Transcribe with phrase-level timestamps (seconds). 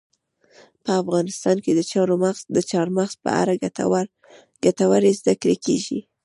[0.83, 1.71] په افغانستان کې
[2.55, 3.53] د چار مغز په اړه
[4.63, 5.99] ګټورې زده کړې کېږي.